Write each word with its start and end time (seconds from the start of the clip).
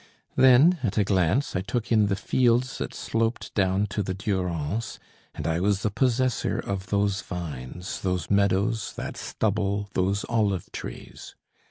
Then, 0.35 0.79
at 0.81 0.97
a 0.97 1.03
glance, 1.03 1.55
I 1.55 1.61
took 1.61 1.91
in 1.91 2.07
the 2.07 2.15
fields 2.15 2.79
that 2.79 2.91
sloped 2.91 3.53
down 3.53 3.85
to 3.93 4.01
the 4.01 4.15
Durance, 4.15 4.97
and 5.35 5.45
I 5.45 5.59
was 5.59 5.83
the 5.83 5.91
possessor 5.91 6.57
of 6.57 6.87
those 6.87 7.21
vines, 7.21 8.01
those 8.01 8.27
meadows, 8.27 8.93
that 8.93 9.15
stubble, 9.15 9.89
those 9.93 10.25
olive 10.27 10.71
trees. 10.71 11.35